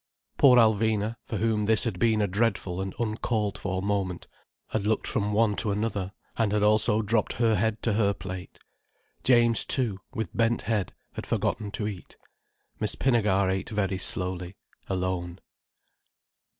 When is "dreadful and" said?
2.27-2.95